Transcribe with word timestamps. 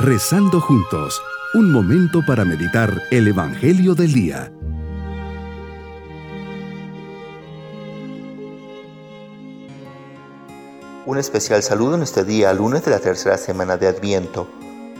Rezando 0.00 0.60
juntos, 0.60 1.20
un 1.54 1.72
momento 1.72 2.20
para 2.24 2.44
meditar 2.44 3.02
el 3.10 3.26
Evangelio 3.26 3.96
del 3.96 4.12
Día. 4.12 4.52
Un 11.04 11.18
especial 11.18 11.64
saludo 11.64 11.96
en 11.96 12.02
este 12.02 12.22
día, 12.22 12.52
lunes 12.52 12.84
de 12.84 12.92
la 12.92 13.00
tercera 13.00 13.36
semana 13.38 13.76
de 13.76 13.88
Adviento. 13.88 14.46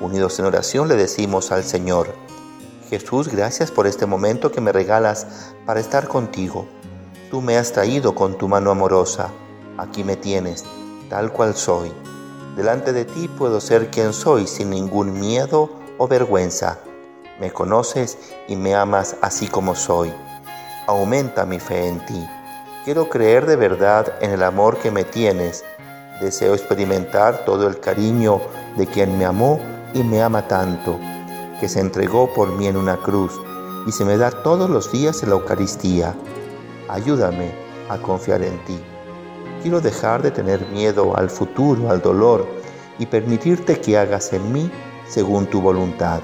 Unidos 0.00 0.38
en 0.38 0.46
oración 0.46 0.88
le 0.88 0.96
decimos 0.96 1.52
al 1.52 1.62
Señor, 1.62 2.14
Jesús, 2.88 3.28
gracias 3.28 3.70
por 3.70 3.86
este 3.86 4.06
momento 4.06 4.50
que 4.50 4.62
me 4.62 4.72
regalas 4.72 5.52
para 5.66 5.78
estar 5.78 6.08
contigo. 6.08 6.66
Tú 7.30 7.42
me 7.42 7.58
has 7.58 7.70
traído 7.70 8.14
con 8.14 8.38
tu 8.38 8.48
mano 8.48 8.70
amorosa. 8.70 9.28
Aquí 9.76 10.04
me 10.04 10.16
tienes, 10.16 10.64
tal 11.10 11.34
cual 11.34 11.54
soy. 11.54 11.92
Delante 12.56 12.94
de 12.94 13.04
ti 13.04 13.28
puedo 13.28 13.60
ser 13.60 13.90
quien 13.90 14.14
soy 14.14 14.46
sin 14.46 14.70
ningún 14.70 15.20
miedo 15.20 15.68
o 15.98 16.08
vergüenza. 16.08 16.78
Me 17.38 17.50
conoces 17.50 18.16
y 18.48 18.56
me 18.56 18.74
amas 18.74 19.16
así 19.20 19.46
como 19.46 19.74
soy. 19.74 20.10
Aumenta 20.86 21.44
mi 21.44 21.60
fe 21.60 21.86
en 21.86 22.00
ti. 22.06 22.26
Quiero 22.86 23.10
creer 23.10 23.44
de 23.44 23.56
verdad 23.56 24.14
en 24.22 24.30
el 24.30 24.42
amor 24.42 24.78
que 24.78 24.90
me 24.90 25.04
tienes. 25.04 25.66
Deseo 26.22 26.54
experimentar 26.54 27.44
todo 27.44 27.68
el 27.68 27.78
cariño 27.78 28.40
de 28.78 28.86
quien 28.86 29.18
me 29.18 29.26
amó 29.26 29.60
y 29.92 30.02
me 30.02 30.22
ama 30.22 30.48
tanto 30.48 30.98
que 31.60 31.68
se 31.68 31.80
entregó 31.80 32.32
por 32.32 32.52
mí 32.52 32.68
en 32.68 32.78
una 32.78 32.96
cruz 32.96 33.38
y 33.86 33.92
se 33.92 34.06
me 34.06 34.16
da 34.16 34.30
todos 34.30 34.70
los 34.70 34.90
días 34.90 35.22
en 35.22 35.28
la 35.28 35.36
Eucaristía. 35.36 36.14
Ayúdame 36.88 37.50
a 37.90 37.98
confiar 37.98 38.42
en 38.42 38.64
ti. 38.64 38.80
Quiero 39.66 39.80
dejar 39.80 40.22
de 40.22 40.30
tener 40.30 40.64
miedo 40.68 41.16
al 41.16 41.28
futuro, 41.28 41.90
al 41.90 42.00
dolor 42.00 42.46
y 43.00 43.06
permitirte 43.06 43.80
que 43.80 43.98
hagas 43.98 44.32
en 44.32 44.52
mí 44.52 44.70
según 45.08 45.46
tu 45.46 45.60
voluntad. 45.60 46.20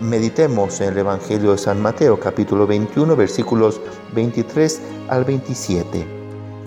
Meditemos 0.00 0.80
en 0.80 0.88
el 0.88 0.98
Evangelio 0.98 1.52
de 1.52 1.58
San 1.58 1.80
Mateo 1.80 2.18
capítulo 2.18 2.66
21 2.66 3.14
versículos 3.14 3.80
23 4.12 4.80
al 5.08 5.24
27. 5.24 6.04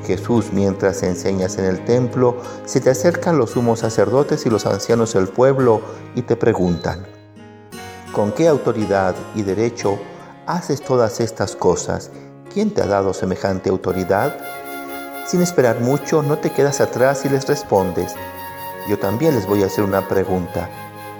Jesús, 0.08 0.54
mientras 0.54 1.04
enseñas 1.04 1.58
en 1.58 1.66
el 1.66 1.84
templo, 1.84 2.38
se 2.64 2.80
te 2.80 2.92
acercan 2.92 3.38
los 3.38 3.50
sumos 3.50 3.80
sacerdotes 3.80 4.46
y 4.46 4.50
los 4.50 4.66
ancianos 4.66 5.12
del 5.12 5.28
pueblo 5.28 5.82
y 6.16 6.22
te 6.22 6.38
preguntan, 6.38 7.06
¿Con 8.14 8.32
qué 8.32 8.48
autoridad 8.48 9.14
y 9.36 9.42
derecho 9.42 10.00
haces 10.46 10.82
todas 10.82 11.20
estas 11.20 11.54
cosas? 11.54 12.12
¿Quién 12.54 12.74
te 12.74 12.82
ha 12.82 12.88
dado 12.88 13.14
semejante 13.14 13.70
autoridad? 13.70 14.38
Sin 15.26 15.42
esperar 15.42 15.82
mucho, 15.82 16.22
no 16.22 16.38
te 16.38 16.52
quedas 16.52 16.82
atrás 16.82 17.26
y 17.26 17.30
les 17.30 17.48
respondes. 17.48 18.16
Yo 18.88 19.00
también 19.00 19.36
les 19.36 19.48
voy 19.48 19.64
a 19.64 19.66
hacer 19.66 19.84
una 19.84 20.08
pregunta, 20.08 20.70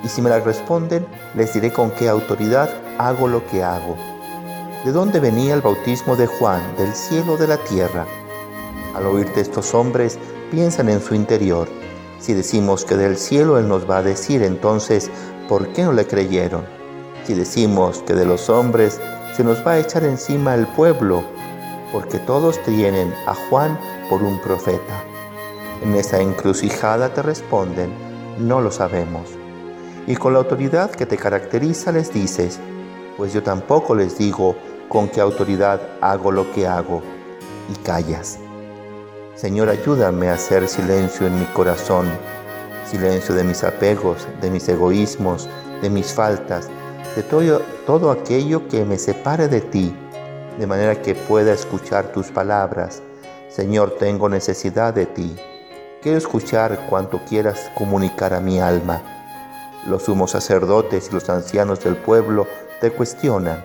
y 0.04 0.08
si 0.08 0.22
me 0.22 0.30
la 0.30 0.40
responden, 0.40 1.06
les 1.34 1.54
diré 1.54 1.74
con 1.74 1.92
qué 1.92 2.08
autoridad 2.08 2.70
hago 2.98 3.28
lo 3.28 3.46
que 3.48 3.64
hago. 3.64 3.98
¿De 4.84 4.92
dónde 4.92 5.20
venía 5.20 5.56
el 5.56 5.62
bautismo 5.62 6.16
de 6.16 6.28
Juan? 6.28 6.62
¿Del 6.78 6.94
cielo 6.94 7.34
o 7.34 7.38
de 7.38 7.48
la 7.48 7.58
tierra? 7.58 8.06
Al 8.96 9.08
oírte 9.08 9.42
estos 9.42 9.74
hombres, 9.74 10.20
piensan 10.52 10.90
en 10.90 11.02
su 11.02 11.16
interior. 11.16 11.68
Si 12.20 12.34
decimos 12.34 12.86
que 12.86 12.96
del 12.96 13.18
cielo 13.18 13.58
Él 13.58 13.68
nos 13.68 13.90
va 13.90 13.98
a 13.98 14.04
decir, 14.04 14.44
entonces, 14.44 15.10
¿por 15.50 15.68
qué 15.74 15.84
no 15.84 15.94
le 15.94 16.06
creyeron? 16.06 16.76
si 17.26 17.34
decimos 17.34 18.04
que 18.06 18.14
de 18.14 18.26
los 18.26 18.50
hombres 18.50 19.00
se 19.36 19.44
nos 19.44 19.66
va 19.66 19.74
a 19.74 19.80
echar 19.80 20.04
encima 20.04 20.54
el 20.54 20.68
pueblo, 20.68 21.24
porque 21.92 22.20
todos 22.20 22.62
tienen 22.64 23.14
a 23.26 23.34
Juan 23.50 23.80
por 24.10 24.24
un 24.24 24.40
profeta. 24.40 25.04
En 25.84 25.96
esa 25.96 26.22
encrucijada 26.22 27.14
te 27.14 27.22
responden, 27.22 27.92
no 28.40 28.62
lo 28.62 28.72
sabemos. 28.72 29.30
Y 30.08 30.16
con 30.16 30.34
la 30.34 30.40
autoridad 30.40 30.92
que 30.92 31.06
te 31.06 31.18
caracteriza 31.18 31.92
les 31.92 32.14
dices, 32.14 32.60
pues 33.18 33.34
yo 33.34 33.44
tampoco 33.44 33.96
les 33.96 34.18
digo 34.18 34.56
con 34.90 35.10
qué 35.10 35.22
autoridad 35.22 35.82
hago 36.02 36.32
lo 36.32 36.52
que 36.52 36.68
hago, 36.68 37.02
y 37.70 37.76
callas. 37.84 38.40
Señor, 39.36 39.70
ayúdame 39.70 40.30
a 40.30 40.36
hacer 40.36 40.68
silencio 40.68 41.28
en 41.28 41.40
mi 41.40 41.46
corazón, 41.46 42.08
silencio 42.90 43.36
de 43.36 43.44
mis 43.44 43.64
apegos, 43.64 44.28
de 44.42 44.50
mis 44.50 44.68
egoísmos, 44.70 45.50
de 45.82 45.90
mis 45.90 46.14
faltas, 46.14 46.70
de 47.16 47.24
todo, 47.24 47.62
todo 47.86 48.12
aquello 48.12 48.68
que 48.68 48.86
me 48.86 48.98
separe 48.98 49.48
de 49.48 49.62
ti, 49.62 49.94
de 50.58 50.68
manera 50.68 51.02
que 51.02 51.16
pueda 51.16 51.54
escuchar 51.54 52.12
tus 52.12 52.28
palabras. 52.28 53.02
Señor, 53.56 53.96
tengo 53.98 54.28
necesidad 54.28 54.94
de 54.94 55.06
ti. 55.06 55.34
Quiero 56.02 56.18
escuchar 56.18 56.88
cuanto 56.90 57.22
quieras 57.24 57.72
comunicar 57.78 58.34
a 58.34 58.42
mi 58.42 58.60
alma. 58.60 59.02
Los 59.88 60.04
sumos 60.04 60.32
sacerdotes 60.32 61.08
y 61.10 61.14
los 61.14 61.30
ancianos 61.30 61.82
del 61.82 61.96
pueblo 61.96 62.48
te 62.82 62.92
cuestionan. 62.92 63.64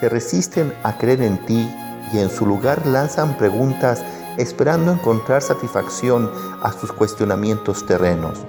Se 0.00 0.10
resisten 0.10 0.74
a 0.82 0.98
creer 0.98 1.22
en 1.22 1.38
ti 1.46 1.66
y 2.12 2.18
en 2.18 2.28
su 2.28 2.44
lugar 2.44 2.86
lanzan 2.86 3.38
preguntas 3.38 4.04
esperando 4.36 4.92
encontrar 4.92 5.40
satisfacción 5.40 6.30
a 6.62 6.70
sus 6.72 6.92
cuestionamientos 6.92 7.86
terrenos. 7.86 8.40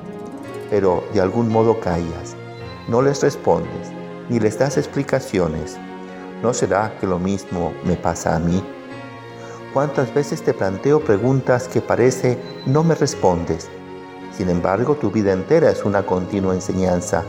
Pero 0.70 1.02
de 1.14 1.22
algún 1.22 1.48
modo 1.48 1.80
callas, 1.80 2.36
no 2.90 3.02
les 3.02 3.24
respondes 3.24 3.88
ni 4.28 4.42
les 4.42 4.60
das 4.60 4.76
explicaciones, 4.76 5.78
¿no 6.44 6.54
será 6.54 6.98
que 7.00 7.08
lo 7.08 7.20
mismo 7.20 7.72
me 7.86 7.96
pasa 7.96 8.36
a 8.36 8.40
mí? 8.40 8.62
¿Cuántas 9.74 10.14
veces 10.14 10.42
te 10.42 10.54
planteo 10.54 11.02
preguntas 11.02 11.68
que 11.68 11.82
parece 11.82 12.38
no 12.66 12.84
me 12.84 12.96
respondes? 12.96 13.70
Sin 14.36 14.50
embargo, 14.50 14.96
tu 14.96 15.12
vida 15.12 15.34
entera 15.34 15.70
es 15.70 15.84
una 15.84 16.06
continua 16.06 16.54
enseñanza, 16.54 17.24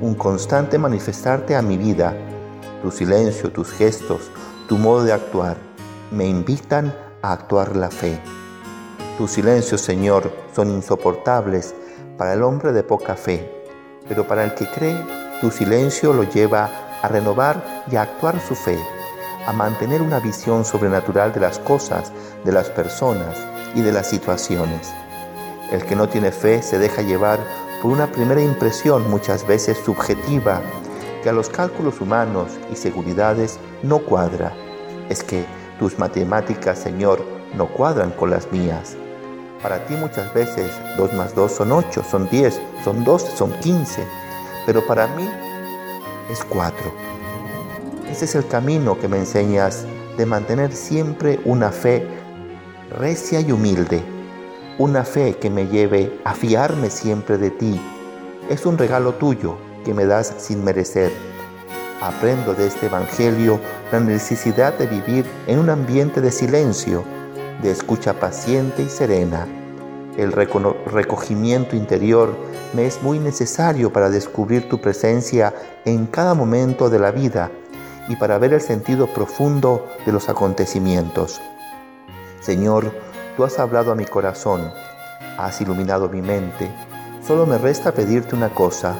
un 0.00 0.14
constante 0.14 0.78
manifestarte 0.78 1.54
a 1.54 1.62
mi 1.62 1.76
vida. 1.76 2.16
Tu 2.82 2.90
silencio, 2.90 3.52
tus 3.52 3.72
gestos, 3.72 4.30
tu 4.68 4.78
modo 4.78 5.04
de 5.04 5.12
actuar 5.12 5.56
me 6.10 6.26
invitan 6.26 6.94
a 7.22 7.32
actuar 7.32 7.76
la 7.76 7.90
fe. 7.90 8.18
Tus 9.18 9.32
silencios, 9.32 9.80
Señor, 9.80 10.32
son 10.54 10.70
insoportables 10.70 11.74
para 12.16 12.32
el 12.32 12.42
hombre 12.42 12.72
de 12.72 12.82
poca 12.82 13.16
fe, 13.16 13.50
pero 14.08 14.26
para 14.26 14.44
el 14.44 14.54
que 14.54 14.66
cree 14.70 14.96
tu 15.40 15.50
silencio 15.50 16.12
lo 16.12 16.22
lleva 16.22 16.70
a 17.02 17.08
renovar 17.08 17.84
y 17.90 17.96
a 17.96 18.02
actuar 18.02 18.40
su 18.40 18.54
fe, 18.54 18.78
a 19.46 19.52
mantener 19.52 20.02
una 20.02 20.18
visión 20.18 20.64
sobrenatural 20.64 21.32
de 21.32 21.40
las 21.40 21.58
cosas, 21.58 22.12
de 22.44 22.52
las 22.52 22.68
personas 22.70 23.36
y 23.74 23.80
de 23.80 23.92
las 23.92 24.08
situaciones. 24.08 24.92
El 25.70 25.84
que 25.84 25.96
no 25.96 26.08
tiene 26.08 26.32
fe 26.32 26.62
se 26.62 26.78
deja 26.78 27.02
llevar 27.02 27.38
por 27.82 27.92
una 27.92 28.10
primera 28.10 28.42
impresión 28.42 29.08
muchas 29.10 29.46
veces 29.46 29.78
subjetiva 29.84 30.60
que 31.22 31.28
a 31.28 31.32
los 31.32 31.48
cálculos 31.48 32.00
humanos 32.00 32.52
y 32.72 32.76
seguridades 32.76 33.58
no 33.82 33.98
cuadra. 33.98 34.52
Es 35.08 35.22
que 35.22 35.44
tus 35.78 35.98
matemáticas, 35.98 36.78
Señor, 36.78 37.24
no 37.54 37.66
cuadran 37.66 38.10
con 38.10 38.30
las 38.30 38.50
mías. 38.50 38.96
Para 39.62 39.84
ti 39.86 39.94
muchas 39.94 40.32
veces 40.34 40.70
2 40.96 41.14
más 41.14 41.34
2 41.34 41.50
son 41.52 41.72
8, 41.72 42.04
son 42.08 42.28
10, 42.28 42.60
son 42.84 43.04
12, 43.04 43.36
son 43.36 43.52
15, 43.60 44.06
pero 44.66 44.86
para 44.86 45.06
mí 45.08 45.28
es 46.30 46.44
4. 46.44 46.92
Este 48.10 48.24
es 48.24 48.34
el 48.36 48.46
camino 48.46 48.98
que 48.98 49.08
me 49.08 49.18
enseñas 49.18 49.84
de 50.16 50.26
mantener 50.26 50.72
siempre 50.72 51.40
una 51.44 51.72
fe 51.72 52.06
recia 52.98 53.40
y 53.40 53.50
humilde, 53.50 54.00
una 54.78 55.04
fe 55.04 55.34
que 55.34 55.50
me 55.50 55.66
lleve 55.66 56.18
a 56.24 56.32
fiarme 56.32 56.88
siempre 56.88 57.36
de 57.36 57.50
ti. 57.50 57.80
Es 58.48 58.64
un 58.64 58.78
regalo 58.78 59.14
tuyo 59.14 59.58
que 59.84 59.92
me 59.92 60.06
das 60.06 60.32
sin 60.38 60.64
merecer. 60.64 61.10
Aprendo 62.00 62.54
de 62.54 62.68
este 62.68 62.86
Evangelio 62.86 63.58
la 63.90 63.98
necesidad 63.98 64.78
de 64.78 64.86
vivir 64.86 65.26
en 65.48 65.58
un 65.58 65.68
ambiente 65.68 66.20
de 66.20 66.30
silencio, 66.30 67.02
de 67.60 67.72
escucha 67.72 68.14
paciente 68.14 68.82
y 68.82 68.88
serena. 68.88 69.48
El 70.16 70.32
recogimiento 70.32 71.74
interior 71.74 72.34
me 72.72 72.86
es 72.86 73.02
muy 73.02 73.18
necesario 73.18 73.92
para 73.92 74.10
descubrir 74.10 74.68
tu 74.68 74.80
presencia 74.80 75.52
en 75.84 76.06
cada 76.06 76.34
momento 76.34 76.88
de 76.88 76.98
la 77.00 77.10
vida 77.10 77.50
y 78.08 78.16
para 78.16 78.38
ver 78.38 78.52
el 78.52 78.60
sentido 78.60 79.06
profundo 79.06 79.88
de 80.04 80.12
los 80.12 80.28
acontecimientos. 80.28 81.40
Señor, 82.40 82.92
tú 83.36 83.44
has 83.44 83.58
hablado 83.58 83.92
a 83.92 83.94
mi 83.94 84.04
corazón, 84.04 84.70
has 85.38 85.60
iluminado 85.60 86.08
mi 86.08 86.22
mente. 86.22 86.70
Solo 87.26 87.46
me 87.46 87.58
resta 87.58 87.92
pedirte 87.92 88.34
una 88.34 88.50
cosa, 88.50 88.94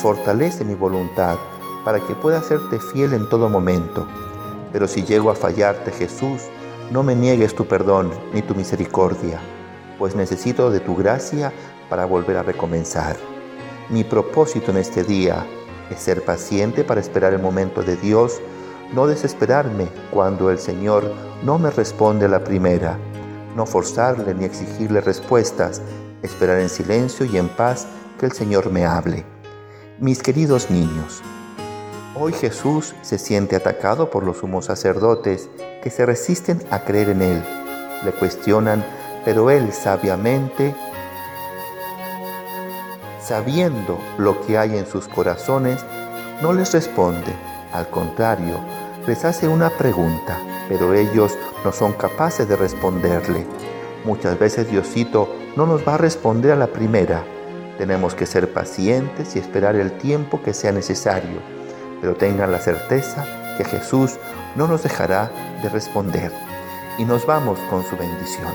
fortalece 0.00 0.64
mi 0.64 0.74
voluntad 0.74 1.36
para 1.84 2.00
que 2.00 2.14
pueda 2.14 2.42
serte 2.42 2.78
fiel 2.78 3.12
en 3.12 3.28
todo 3.28 3.48
momento. 3.48 4.06
Pero 4.72 4.88
si 4.88 5.02
llego 5.02 5.30
a 5.30 5.34
fallarte, 5.34 5.90
Jesús, 5.90 6.42
no 6.90 7.02
me 7.02 7.14
niegues 7.14 7.54
tu 7.54 7.66
perdón 7.66 8.12
ni 8.32 8.42
tu 8.42 8.54
misericordia 8.54 9.40
pues 9.98 10.14
necesito 10.14 10.70
de 10.70 10.80
tu 10.80 10.96
gracia 10.96 11.52
para 11.88 12.04
volver 12.04 12.36
a 12.36 12.42
recomenzar. 12.42 13.16
Mi 13.90 14.04
propósito 14.04 14.70
en 14.70 14.78
este 14.78 15.04
día 15.04 15.46
es 15.90 16.00
ser 16.00 16.24
paciente 16.24 16.84
para 16.84 17.00
esperar 17.00 17.32
el 17.32 17.42
momento 17.42 17.82
de 17.82 17.96
Dios, 17.96 18.40
no 18.92 19.06
desesperarme 19.06 19.88
cuando 20.10 20.50
el 20.50 20.58
Señor 20.58 21.12
no 21.42 21.58
me 21.58 21.70
responde 21.70 22.26
a 22.26 22.28
la 22.28 22.44
primera, 22.44 22.98
no 23.56 23.66
forzarle 23.66 24.34
ni 24.34 24.44
exigirle 24.44 25.00
respuestas, 25.00 25.82
esperar 26.22 26.58
en 26.58 26.68
silencio 26.68 27.26
y 27.26 27.36
en 27.36 27.48
paz 27.48 27.86
que 28.18 28.26
el 28.26 28.32
Señor 28.32 28.70
me 28.70 28.86
hable. 28.86 29.24
Mis 29.98 30.22
queridos 30.22 30.70
niños, 30.70 31.22
hoy 32.14 32.32
Jesús 32.32 32.94
se 33.02 33.18
siente 33.18 33.56
atacado 33.56 34.10
por 34.10 34.24
los 34.24 34.38
sumos 34.38 34.66
sacerdotes 34.66 35.48
que 35.82 35.90
se 35.90 36.06
resisten 36.06 36.62
a 36.70 36.84
creer 36.84 37.10
en 37.10 37.22
Él. 37.22 37.44
Le 38.04 38.12
cuestionan, 38.12 38.84
pero 39.24 39.50
Él 39.50 39.72
sabiamente, 39.72 40.74
sabiendo 43.24 43.98
lo 44.18 44.40
que 44.46 44.58
hay 44.58 44.76
en 44.76 44.86
sus 44.86 45.08
corazones, 45.08 45.84
no 46.42 46.52
les 46.52 46.72
responde. 46.72 47.32
Al 47.72 47.88
contrario, 47.88 48.60
les 49.06 49.24
hace 49.24 49.48
una 49.48 49.70
pregunta, 49.70 50.38
pero 50.68 50.94
ellos 50.94 51.32
no 51.64 51.72
son 51.72 51.94
capaces 51.94 52.48
de 52.48 52.56
responderle. 52.56 53.46
Muchas 54.04 54.38
veces 54.38 54.70
Diosito 54.70 55.34
no 55.56 55.66
nos 55.66 55.86
va 55.86 55.94
a 55.94 55.98
responder 55.98 56.52
a 56.52 56.56
la 56.56 56.66
primera, 56.66 57.24
tenemos 57.78 58.14
que 58.14 58.26
ser 58.26 58.52
pacientes 58.52 59.34
y 59.34 59.38
esperar 59.40 59.74
el 59.74 59.92
tiempo 59.98 60.40
que 60.42 60.54
sea 60.54 60.70
necesario, 60.70 61.40
pero 62.00 62.14
tengan 62.14 62.52
la 62.52 62.60
certeza 62.60 63.24
que 63.56 63.64
Jesús 63.64 64.18
no 64.54 64.68
nos 64.68 64.82
dejará 64.82 65.30
de 65.62 65.68
responder. 65.68 66.30
Y 66.98 67.04
nos 67.04 67.26
vamos 67.26 67.58
con 67.70 67.84
su 67.84 67.96
bendición. 67.96 68.54